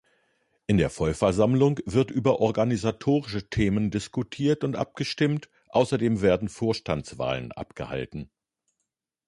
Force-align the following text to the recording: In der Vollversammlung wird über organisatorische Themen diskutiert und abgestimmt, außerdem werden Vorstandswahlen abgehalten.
In 0.65 0.77
der 0.79 0.89
Vollversammlung 0.89 1.77
wird 1.85 2.09
über 2.09 2.39
organisatorische 2.39 3.51
Themen 3.51 3.91
diskutiert 3.91 4.63
und 4.63 4.75
abgestimmt, 4.75 5.51
außerdem 5.69 6.23
werden 6.23 6.49
Vorstandswahlen 6.49 7.51
abgehalten. 7.51 8.31